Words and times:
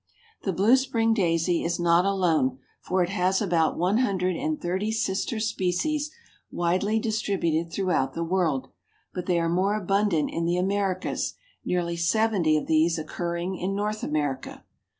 The 0.41 0.51
Blue 0.51 0.77
Spring 0.77 1.13
Daisy 1.13 1.63
is 1.63 1.79
not 1.79 2.05
alone, 2.05 2.57
for 2.79 3.03
it 3.03 3.09
has 3.11 3.39
about 3.39 3.77
one 3.77 3.99
hundred 3.99 4.35
and 4.35 4.59
thirty 4.59 4.91
sister 4.91 5.39
species 5.39 6.09
widely 6.49 6.97
distributed 6.97 7.71
throughout 7.71 8.15
the 8.15 8.23
world, 8.23 8.71
but 9.13 9.27
they 9.27 9.39
are 9.39 9.47
more 9.47 9.75
abundant 9.77 10.31
in 10.31 10.45
the 10.45 10.57
Americas, 10.57 11.35
nearly 11.63 11.97
seventy 11.97 12.57
of 12.57 12.65
these 12.65 12.97
occurring 12.97 13.55
in 13.57 13.75
North 13.75 14.01
America. 14.01 14.63